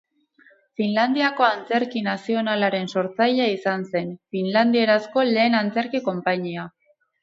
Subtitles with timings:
[0.79, 6.71] Finlandiako Antzerki Nazionalaren sortzailea izan zen, finlandierazko lehen antzerki konpainia.